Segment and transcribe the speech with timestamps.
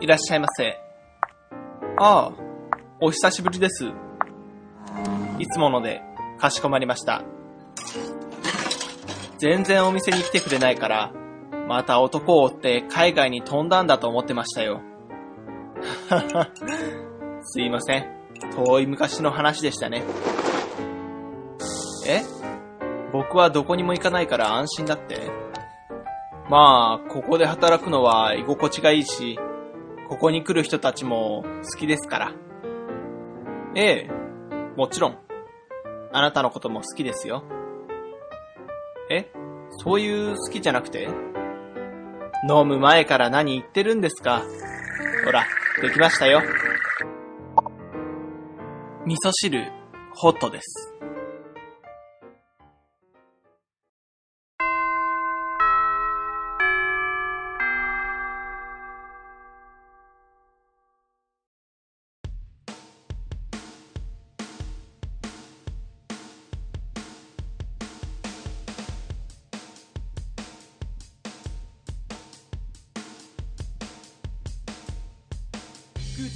[0.00, 0.80] いらっしゃいませ。
[1.96, 2.32] ああ、
[3.00, 3.86] お久しぶりです。
[5.40, 6.02] いつもので、
[6.38, 7.24] かしこまりました。
[9.38, 11.12] 全然お店に来てくれないから、
[11.66, 14.82] また男を追って海外に飛んだんだと思ってましたよ。
[17.42, 18.06] すいません。
[18.54, 20.04] 遠い昔の話でしたね。
[22.06, 22.22] え？
[23.12, 25.30] 僕はどこにも行かないから安心だって
[26.48, 29.38] まあ、ここで働くのは居心地がいいし、
[30.08, 32.32] ここに来る人たちも好きですから。
[33.74, 34.10] ええ、
[34.76, 35.18] もちろん。
[36.12, 37.44] あなたのことも好きですよ。
[39.10, 39.30] え
[39.70, 41.08] そういう好きじゃなくて
[42.48, 44.42] 飲む前から何言ってるんですか？
[45.24, 45.44] ほら、
[45.82, 46.42] できましたよ。
[49.04, 49.70] 味噌汁、
[50.14, 50.97] ホットです。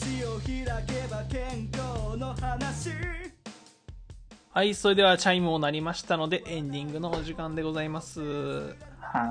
[0.03, 0.49] 口を開
[0.85, 2.91] けば健康の話
[4.51, 8.21] はい、それではチャイムも鳴りましたので、エンディングのお時間でございます。
[8.21, 8.75] は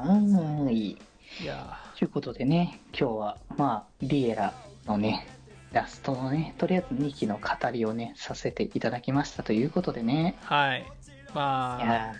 [0.05, 0.97] ーい。
[1.41, 4.53] いやということでね、今日は、まあ、リエラ
[4.86, 5.28] のね、
[5.73, 10.85] ラストのね、とりあえず2期の語りをね、させていただきましたということでね、ーはい。
[11.33, 12.13] まあ、いや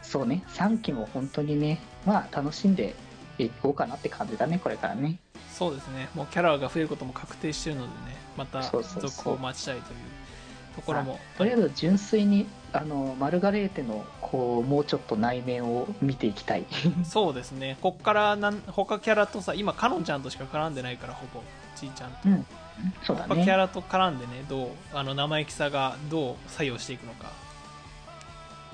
[0.00, 2.94] ーそうね、3期も本当にね、まあ、楽しんで
[3.38, 5.18] いこうかなって感じだね、これからね。
[5.52, 6.08] そうですね。
[6.14, 9.98] もうキャラが増えることも確定してるのでね、また続行を待ちたいという
[10.76, 11.20] ところも。
[11.36, 16.64] とりあえず純粋に、あの、マルガレーテの、こう、もうちょっと内面を見ていきたい。
[17.04, 17.76] そうですね。
[17.82, 21.42] こっからなん、他キャラとさ、今、カノンちゃんとしか絡んでないから、ほぼ、
[21.76, 22.16] ちいちゃんと。
[22.26, 22.46] うん。
[23.02, 23.56] そうだ他キャね。
[23.56, 27.30] ラと絡んでね、どう、あの、生意気さがどう作用していくのか。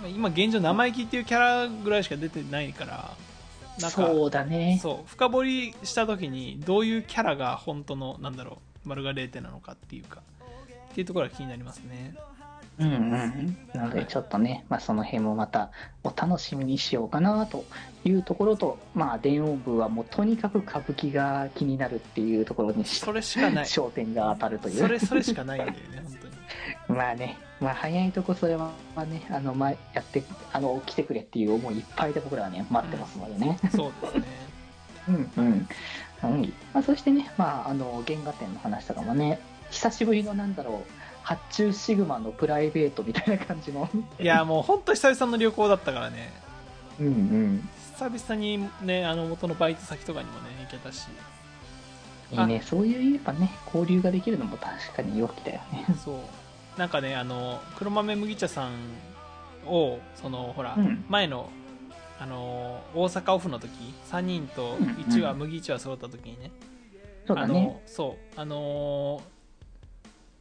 [0.01, 3.11] まあ今、現状、生意気っていうキャラぐらいしか出てないから、
[3.81, 4.79] なんか、そうだね。
[4.83, 10.23] そう深掘りした時にどういうキャラが本当のなんだろうマルガレーテなのかっていうか
[10.91, 12.15] っていうところが気になりますね
[12.79, 13.59] うんうん。
[13.75, 15.71] なので、ちょっとね、まあ、その辺もまた
[16.05, 17.65] お楽しみにしようかなと
[18.05, 24.89] いうところと、まあ、電音部はもうとにかく歌舞伎が気になるっていうところにしそれしかないそ焦点が当たるという。
[24.89, 26.28] れそれしかないんだよね本当に
[26.89, 30.23] まあね、まあ、早いとこそれはね、あの、まあ、やって、
[30.53, 33.59] あの、来てくれっていう思いいっぱいで僕らはね、待ってますのでね。
[33.75, 34.25] そうですね
[35.09, 35.69] うんうん。
[36.23, 39.39] うんまあ、そしてね、まあ、あの、原画展の話とかもね、
[39.71, 43.89] 久しぶりのなんだろう、発注シグマのプライベートみたいな感じの。
[44.19, 46.33] いやもう本当久々の旅行だったからね
[46.99, 47.69] うんうん。
[47.99, 51.07] 久々にねあの元のバイト先とかにもね行けたし
[52.33, 55.87] いいね、そういうやっぱね、交流ができるのも確かに良きだよね。
[56.03, 56.17] そう
[56.79, 58.73] なんかねあの黒豆麦茶さん
[59.67, 61.05] をそのほら、うん。
[61.09, 61.51] 前の
[62.21, 63.71] あの大阪オフの時
[64.11, 64.95] 3人とうんうん。
[64.95, 66.51] 1話、麦茶揃った時にね
[67.25, 67.63] あそうだね。
[67.63, 69.23] のそうあのー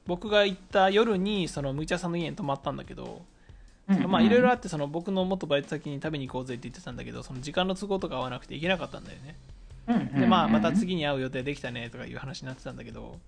[0.06, 3.24] 僕が行った夜にその麦茶さんの家に泊まったんだけど、
[3.90, 4.10] うんうん。
[4.12, 9.24] まあいろいろあってその僕の元バイト先に食べに行こうぜって言ってたんだけどその時間の都合とか合わなくて行けなかったんだよね。
[9.24, 9.57] うんうんうん
[9.88, 13.20] でまあまた次に会う予定できたねとかいう話になってたんだけど、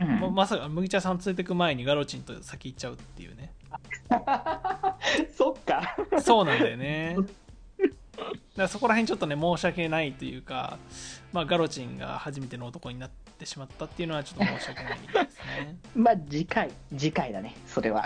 [0.00, 0.20] うん。
[0.20, 3.52] ままさか麦茶さん連れてく前にガロチンと先行っちゃうっていうね。
[5.36, 5.96] そっか。
[6.20, 7.16] そうなんだよね。
[7.18, 10.78] だからそこら辺ちょっとね申し訳ないというか、
[11.32, 15.76] まあ、ガロチンが初めての男になってしまったっていうのはちょっと申し訳ないですね。
[15.94, 18.04] まあ、次回、次回だね、それは。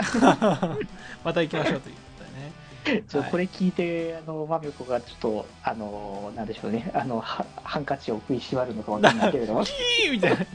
[1.25, 2.43] また行きましょうということでね。
[2.43, 2.62] はい
[3.09, 9.65] ちょこれ聞いて、あの、まみこがちょっと、あの、なんでしょうね、あの、はハンカチを食いしばるのかわかんないけれども。
[9.67, 10.47] キーみたいな。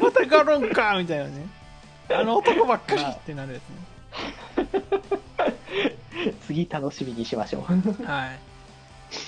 [0.00, 1.46] またガロンかみたいなね。
[2.10, 4.84] あの男ばっかりってなるやつね。
[6.46, 7.62] 次楽しみにしましょう。
[8.04, 8.34] はい。
[8.34, 8.38] っ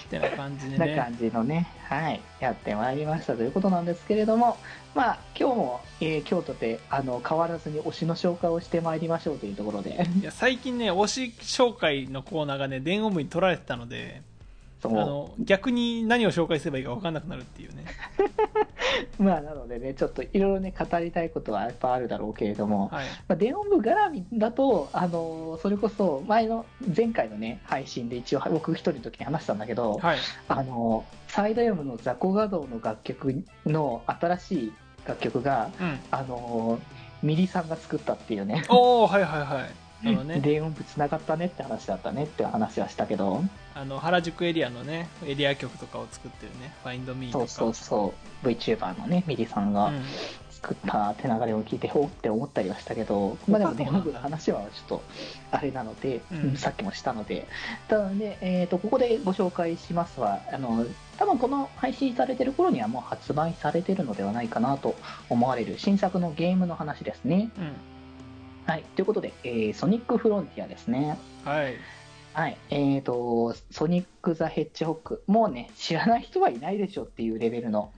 [0.07, 0.97] てな感じでね。
[0.97, 4.57] な感じのね、はい、やってまいりましたということなんですけれども、
[4.95, 14.23] まあ、今日も、えー京都で、あの、変わらずに推しの紹介をしてまいりましょうというところで、いや最近ね推し紹介のコーナーがね電音部に取られてたので
[14.85, 17.85] あの逆に何を紹介すればいいか分かんなくなるっていうね。
[19.19, 23.07] まあ、なのでね、ちょっといろいろね、語りたいことはやっぱあるだろうけれども、はい。
[23.29, 30.19] まあ、電音部絡みだと、あのそれこそ前の前回のね配信で一応僕一人の時に話したんだけど、はい。
[30.49, 34.73] あのサイダイムの雑魚画像の楽曲の新しい
[35.07, 35.99] 楽曲がうん。
[36.11, 36.79] あの
[37.23, 38.65] ミリさんが作ったっていうね。
[38.69, 43.43] おおはいはいはいそのね、電音部つながったねって話だったねって話はしたけど、
[43.75, 47.47] あの、原宿エリアのね、エリア曲とかを作ってるね、Find Me とか。
[47.47, 48.15] そうそうそ
[48.45, 48.47] う。
[48.47, 50.03] VTuber のねミリさんがうん。
[50.57, 55.03] 作った手流れを聞いてほうって思ったりはしたけど、まあでも電音部の話はちょっと
[55.51, 56.57] あれなので、うん。
[56.57, 57.47] さっきもしたので。
[57.89, 60.87] ただね、えー、とここでご紹介しますはあの
[61.19, 64.97] 多分この配信されてる頃にはもう発売されてるのではないかなと
[65.29, 67.51] 思われる新作のゲームの話ですね。
[67.59, 67.96] うん。
[68.67, 71.19] はい、ということで、えーソニックフロンティアですね。
[71.45, 71.75] はい。
[72.35, 77.93] はい、えーと、ソニック・ザ・ヘッジホック、もうね、知らない人はいないでしょっていうレベルの、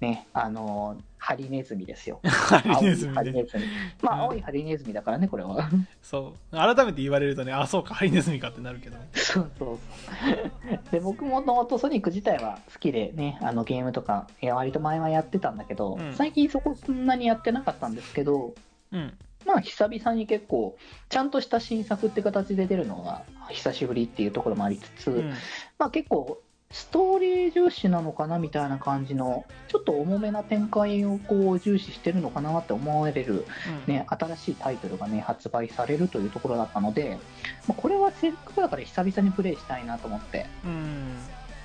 [0.00, 2.18] ね、あのーハリネズミですよ。
[2.24, 3.64] ハリネズミハリネズミ。
[4.02, 5.68] まあ、うん青いハリネズミだからね、これは。
[6.02, 6.56] そう。
[6.56, 8.96] 改めて言われるとね、あ、そうか、ハリネズミかってなるけど。
[9.12, 10.80] そうそうそう。
[10.90, 18.54] で、僕もともとソニック自体は好きでね、あのゲームとか、いや割と前はやってたんだけど、うん最近そこそんなにやってなかったんですけど、
[18.92, 19.16] うん。
[19.46, 20.76] まあ久々に結構、
[21.08, 25.30] ちゃんとした新作って形で出るのが久しぶりっていうところもありつつ、うん。
[25.78, 26.40] まあ結構、
[26.70, 33.44] ストーリー重視なのかなみたいな感じの、ちょっと重めな展開をこう重視してるのかなって思われる、
[33.86, 33.92] うん。
[33.92, 37.18] ね、新しいタイトルがね、発売されるというところだったので、
[37.66, 41.18] まあこれはせっかくだから久々にプレイしたいなと思って、うん。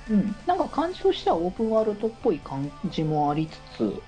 [0.08, 4.02] うん、なんか感じとしてはオープンワールドっぽい感じもありつつ、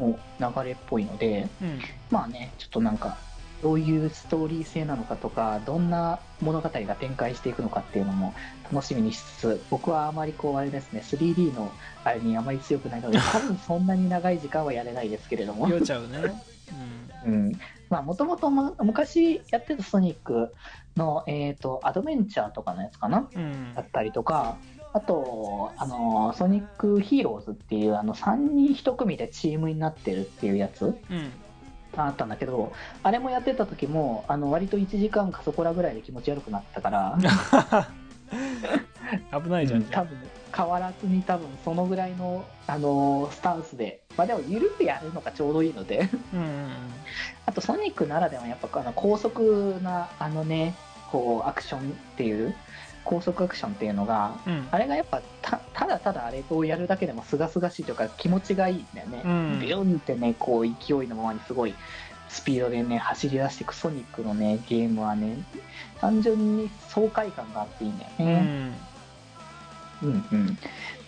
[0.00, 1.80] お流れっぽいので、うん。
[2.10, 3.16] まあね、ちょっとなんか、
[3.62, 8.34] どういうストーリー性なのかとか、どんな物語が展開していくのかっていうのも
[8.70, 11.72] 楽しみにしつつ、僕はあまりこう、あれですね、3D の
[12.04, 16.42] あれにあまり強くないので、 多分そんなに長い時間はやれないですけれども、酔っちゃうね。
[17.24, 17.52] うん。
[17.88, 20.54] まあ、もともと昔やってたソニック
[20.96, 23.28] の、えっ、と、アドベンチャーとかのやつかな？
[23.34, 23.42] うん。
[23.42, 23.82] うんだ。
[23.82, 24.58] ったりとか、
[24.94, 31.32] あと、あの、ソニックヒーローズっていう、あの、3人1組でチームになってるっていうやつうん。
[31.96, 37.18] あったんだけど、あれもやってた時も、あの、割と1時間かそこらぐらいで気持ち悪くなったから、
[39.42, 39.82] 危ないじゃん。
[39.82, 40.16] 多分、
[40.56, 46.70] 変わらずに多分そのぐらいの、あの、スタンスで、まあでも、ゆるくやるのがちょうどいいので、うん
[47.46, 50.74] あとソニックならではやっぱあの高速な、あのね、
[51.10, 51.82] こう、アクションっ
[52.16, 52.54] ていう、
[53.04, 54.52] 高速アクションっていうのが、うん。
[54.52, 54.68] うん。
[54.70, 59.22] あれがやっぱたただただあれをやるだけでもすがすがしいというか気持ちがいいんだよね。
[59.24, 61.74] うんビュンってね、こう勢いのままにすごい
[62.28, 65.38] スピードでね、走り出していくソニックのね、ゲームはね、
[66.00, 68.40] 単純に爽快感があっていいんだようね。
[68.40, 68.74] ん。
[70.02, 70.58] うんうん。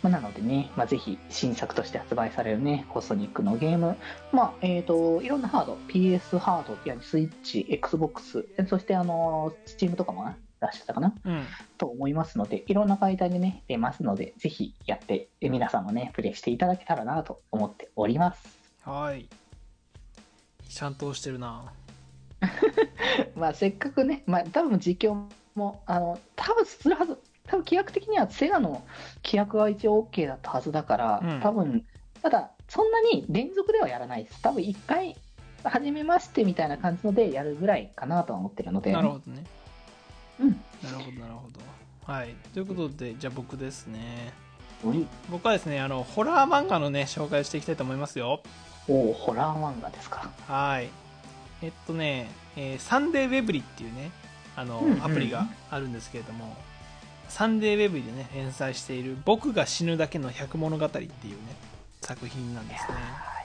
[0.03, 3.97] まあ、なのでね、まあ、ぜひ新作として発売されるね、コソニックのゲーム、
[4.33, 11.15] まあ、えっ、と、いろんなハード、PS ハード、スイッチ、Xbox、そしてあの、Steam とかもな出してたかな？
[11.25, 11.45] うん。
[11.79, 18.59] と思いますので、いろんな媒体でね、出ますので、ぜひやって、え皆さんもね、プレイしていただけたらなと思っております。
[18.85, 19.29] はい。
[20.69, 21.73] ちゃんと押してるな。
[23.35, 28.83] まあ、せっかくね、まあ、多分実況も、あの、多分するはず、多分規約的にはセガの
[29.25, 31.87] 規約は一応 OK だったはずだから、うん多分、
[32.23, 34.43] ただ、そんなに連続ではやらないです。
[34.43, 35.17] 多分一回、
[35.65, 38.93] 初めましてみたいな感じのでやるぐらいかなとは思ってるので。
[38.93, 39.45] なるほどね。
[40.87, 40.93] うん。
[40.93, 41.49] なるほど、なるほ
[42.07, 42.13] ど。
[42.13, 42.35] はい。
[42.53, 44.33] ということで、じゃあ僕ですね。
[45.31, 48.41] 僕はですね、あの、ホラー漫画のね、紹介をしていきたいと思いますよ。
[48.89, 50.31] おーホラー漫画ですか。
[50.47, 50.89] はい。
[51.63, 54.11] えっとね、えーサンデーウェブリっていうね、
[54.55, 56.57] あの、うんうんアプリがあるんですけれども、
[57.29, 61.11] サンデーウェブリでね、連載している、僕が死ぬだけの百物語っていうね、
[62.03, 62.95] 作品なんですね。
[62.95, 63.37] はい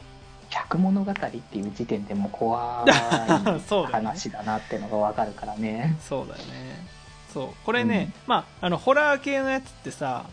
[0.52, 2.92] 百物語っていう時点でもう怖い
[3.90, 5.96] 話だなっていうのがわかるからね。
[6.02, 6.86] そうだよね。
[7.34, 7.48] そう。
[7.66, 10.26] これね、まあ、あの、ホラー系のやつってさ、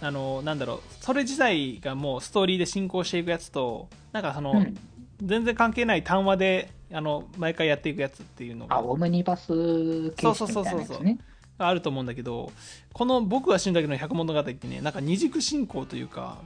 [0.00, 4.76] あの、なんだろう、それ自体がもうストーリーで進行していくやつと、なんかその、うん
[5.24, 11.18] 全然関係ない単話で、あの、毎回やっていくやつっていうのがあ、オムニバス形式みたいなやつね。
[11.58, 12.50] あると思うんだけど、
[12.92, 16.38] この僕が死んだけど百物語ってね、なんか二軸進行というか、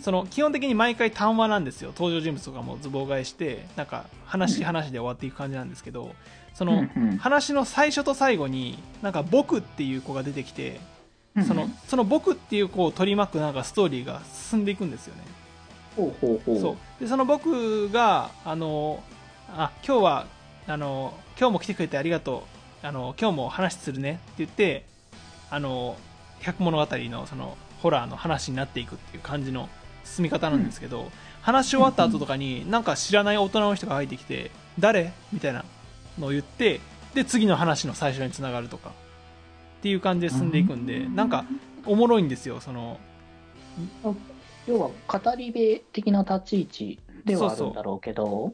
[0.00, 1.92] その基本的に毎回単話なんですよ。
[1.94, 6.14] 登場人物とかもズボ替えして、なんか話話で終わっていく感じなんですけど、
[6.56, 10.80] その、うんうん話の最初と最後に、なんか僕っていう子が出てきて、
[11.46, 15.22] その、その僕っていう子を取り巻くなんかストーリーが進んでいくんですよね。
[15.96, 16.60] ほうほうほう。
[16.60, 16.76] そう。
[17.00, 19.02] で、その僕が、あの、
[19.50, 20.26] あ、今日は、
[20.66, 22.46] あの、今日も来てくれてありがと
[22.82, 22.86] う。
[22.86, 24.84] あの、今日も話するねって言って、
[25.50, 25.96] あの、
[26.40, 29.68] 百物語のその、ホラーの話になっていくっていう感じの
[30.04, 31.10] 進み方なんですけど、
[31.42, 35.12] 話し終わった後とかに、なんか知らない大人の人が入ってきて、誰？
[35.32, 35.64] みたいな
[36.18, 36.80] のを言って、
[37.14, 38.92] で、次の話の最初につながるとか、っ
[39.82, 41.44] ていう感じで進んでいくんで、なんか、
[41.86, 42.98] おもろいんですよ、その、
[44.66, 48.52] 要は語り部的な立ち位置ではあるんだろうけど、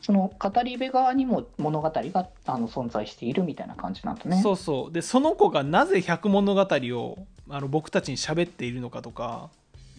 [0.00, 4.40] その語り部側にも物語があの存在しているみたいな感じなんだね。
[4.42, 4.92] そうそう。
[4.92, 9.50] でその子がなぜ百物語をあの僕たちに喋っているのかとか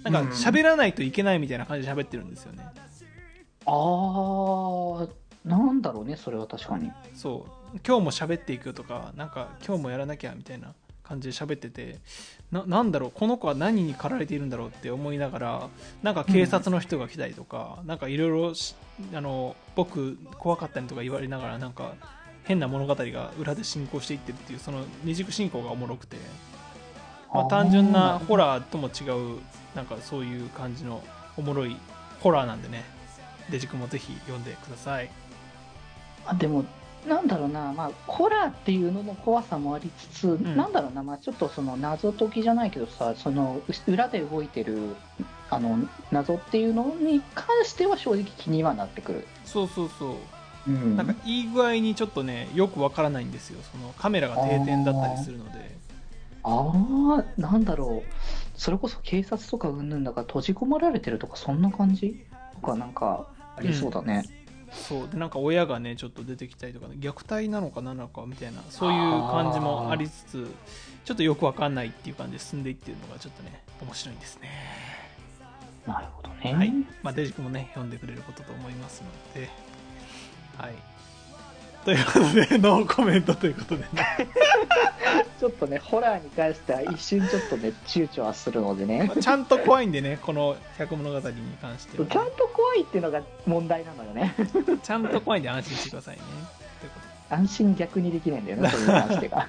[0.04, 0.28] なんかうん。
[0.30, 2.66] 喋らないといけないみたいな感じで喋ってるんですよね、
[3.66, 5.10] あー、
[5.46, 6.92] なんだろうね、それは確かに。
[7.14, 7.64] そう。
[7.86, 10.74] 今日も喋っていくとかなんか今日もやらなきゃみたいな
[11.04, 12.00] 感じで喋ってて
[12.52, 15.70] ななんだろうこの子は何に駆られているんだろうって思いながら
[16.04, 18.76] なんか警察の人が来たりとか、なんかいろいろし
[19.14, 21.96] あの僕怖かったりとか言われながらなんか
[22.44, 26.18] 変な物語が裏で進行していってるっていうその二軸進行がおもろくて、
[27.34, 29.40] まあ、単純なホラーとも違う
[29.76, 31.02] なんかそういう感じの
[31.38, 31.76] おもろい
[32.20, 32.84] ホラーなんでね。
[33.50, 35.10] デジ君もぜひ読んでください
[36.26, 36.66] あでも、
[37.08, 40.56] なんだろうな、まあ、ホラーっていうのの怖さもありつつ、ん。
[40.56, 44.96] なんだろうな、まあ、ちょっとその謎解きじゃないけどさ、そのう裏で動いてる
[45.50, 45.78] あの
[46.12, 49.28] 謎っていうのに関しては正直気にはなってくる。
[49.46, 50.12] そうそうそ
[50.68, 50.72] う。
[50.72, 50.96] うん。
[50.96, 53.60] なんかいい具合にちょっとねよくわからないんですよ。
[53.72, 55.74] そのカメラが定点だったりするので。
[56.44, 58.12] ああ、なんだろう、
[58.60, 62.26] それこそ警察とかうんぬんだから閉じ込まられてるとか、そんな感じ
[62.62, 64.26] とか、なんかありそうだね。
[64.74, 65.10] そう。
[65.10, 69.00] でなんか親がねちょっと出てきたりとか、ね、虐待なのかなのかみたいなそういう
[69.32, 70.48] 感じもありつつ
[71.06, 74.50] ちょっとよくわかんないっていう感じで進んでいってるのがちょっとね面白いんですね。
[75.86, 76.54] なるほどね。
[76.54, 76.74] はい。
[77.02, 79.04] まあデジ君もね読んでくれることと思います
[79.36, 79.50] ので。
[80.58, 80.74] はい
[81.84, 83.90] ということでノーコメントということでね
[85.40, 89.12] ちょっとね、ホラーに関しては一瞬ちょっとね、躊躇はするのでね。
[89.20, 94.34] ちゃんと怖いんでねこの百物語に関してはね、ちゃんと怖いっていうのが問題なのよね。
[94.82, 96.22] ちゃんと怖いんで安心してくださいね
[97.30, 99.48] 安心逆にできないんだよね、 それに関してが。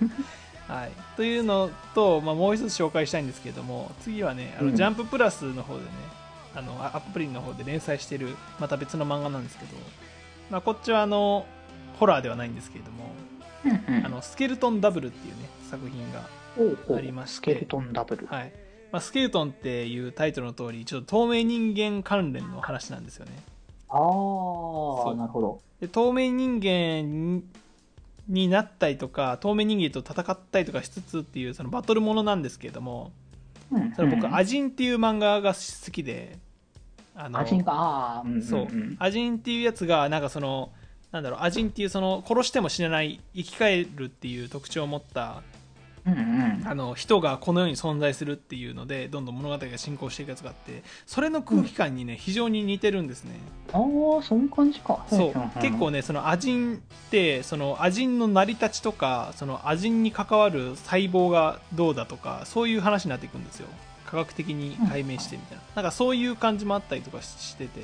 [0.67, 5.91] はい、というのと、まあ、もう一つ紹介したいんですけれども次はねあの、うんジャンププラスの方でね
[6.57, 9.77] あのあアプリの方で連載してるまた別の漫画なんですけど、
[10.51, 11.45] まあ、こっちはあの
[11.99, 13.15] ホラーではないんですけれども
[14.05, 16.29] 「あのスケルトンダブル」っていうね作品が、
[16.97, 18.27] ありましてスケルトンダブル。
[18.27, 18.53] はい。
[18.93, 23.33] まあ、スケルトンっていうタイトルの通りちょっと透明人間関連の話なんですよね。
[23.89, 25.17] ああ、う。
[25.17, 25.61] なるほど。
[25.81, 27.43] で透明人間
[28.29, 33.13] になったりとか透明人間と戦ったりとかしつつっていうそのバトルものなんですけれども
[33.71, 33.93] うん。
[33.95, 34.35] それ僕、うん。
[34.35, 36.39] アジンっていう漫画が好きで、
[37.15, 38.43] あのアジンが、ああ、うんうんうん。
[38.43, 40.73] そう、アジンっていうやつが、なんかその、
[41.15, 45.43] なんだろう、アジンっていうその、殺しても死なない、生き返るっていう特徴を持った、
[46.05, 46.63] うんうん。
[46.67, 53.37] あの、人がこの世に存在するっていうので、どんどん物語が進行していくやつがあって、それの空気感にね、非常に似てるんですね。
[53.73, 53.81] ああ、
[54.25, 55.07] そういう感じか。
[55.09, 56.79] そううんうん、結構ね、そのアジンっ
[57.13, 63.69] て、そのアジンの成り立ちとか、そのアジンに関わる細胞がどうだとか、そういう話になっていくんですよ。
[64.05, 65.63] 科学的に解明してみたいな。
[65.77, 67.83] なんかそういう感じもあったりとかししてて、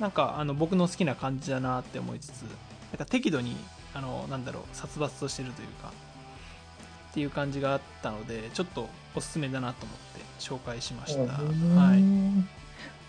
[0.00, 2.48] なんかあの僕の好きな感じだなって思いつつ、な
[2.94, 3.56] んか適度に、
[3.94, 5.92] あの、なんだろう、殺伐としてるというか、
[7.10, 11.32] っていう感じがあったので、ちょっとおすすめだなと思って紹介しました。
[11.32, 12.02] はい。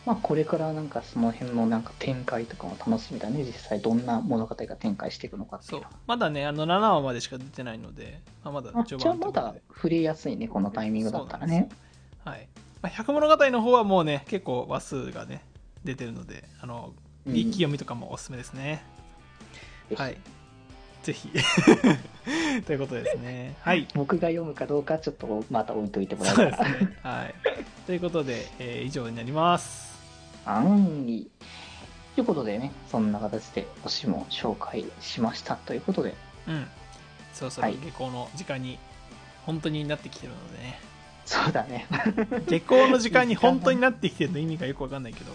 [0.05, 5.81] まあ、これからなんかその辺のなんか展開とかも楽しみだね、実際どんな物語が展開していくのかっていそう。
[6.07, 11.69] まだね、あの7話までしか出てないので、まあ、まだあ序じゃあまだ触れやすいね、このタイミングだったらね。
[12.25, 12.47] はい。
[12.81, 15.43] まあ、百物語の方はもうね、結構話数がね、
[15.83, 16.93] 出てるので、あの、
[17.25, 18.81] うん一気読みとかもおすすめですね。
[19.89, 20.17] ぜひはい。
[21.03, 21.29] ぜひ。
[22.65, 23.55] ということですね。
[23.61, 23.87] はい。
[23.93, 26.71] 僕が読むかどうかちょっとまた置いといてもらえそうたら。
[26.71, 26.97] ですね。
[27.03, 27.35] はい。
[27.85, 29.95] ということで、えー以上になります。
[30.45, 31.27] はい。
[32.15, 36.15] ということでね、そんな形で推しも紹介しましたということで、
[36.47, 36.67] うん。
[37.33, 38.79] そろそろはい下校の時間に、
[39.45, 40.79] 本当になってきてるのでね。
[41.29, 41.85] そうだね。
[42.47, 45.31] 下校の時間に本当になってきてるの意味がよくわかんないけど。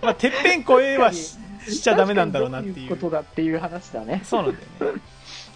[0.00, 1.36] まあ、てっぺん越えはし
[1.68, 2.78] しちゃダメなんだろうなっていう。
[2.82, 4.20] いうことだっていう話だね。
[4.22, 5.00] そうなんだよね。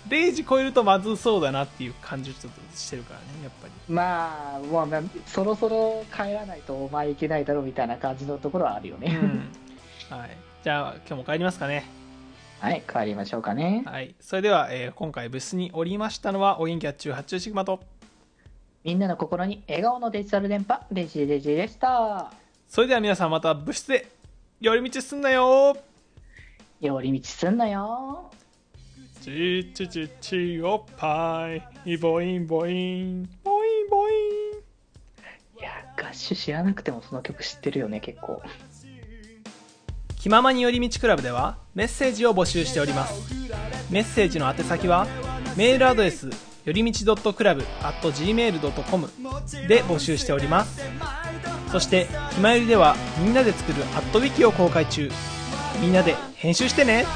[0.09, 3.73] 0時超えるとまずそうだなっていう感じをちょっとしてるからね、やっぱり。
[3.89, 9.21] まあ、もうなそろそろ帰らないとお前いけないだろうみたいな感じのところはあるよね。
[9.23, 10.17] うん。
[10.19, 10.37] はい。
[10.65, 11.85] じゃあ、今日も帰りますかね。
[12.59, 13.83] はい、帰りましょうかね。
[13.87, 14.15] はい。
[14.21, 17.81] それでは、えー今回部室におりましたのは、お元気あっちゅう発注シグマと、
[18.85, 22.33] みんなの心に笑顔のデジタル電波、デジデジでした。
[22.69, 24.09] それでは皆さんまた部室で、
[24.61, 25.77] 寄り道すんなよ
[26.81, 28.31] 寄り道すんなよ。
[29.21, 31.49] チーチチチおっぱ
[31.87, 35.61] い、ボインボイン、ボインボイン。
[35.61, 38.43] いや、合手知らなくてもその曲知ってるよね、結構。
[40.23, 43.35] 気ままに寄り道クラブではメッセージを募集しております
[43.91, 45.05] メッセージの宛先は
[45.57, 49.11] メールアドレスよりみち .club.gmail.com
[49.69, 50.81] で募集しております。
[51.71, 55.11] そして「ひまより」ではみんなで作るアットウィキを公開中。
[55.81, 57.07] みんなで編集してね。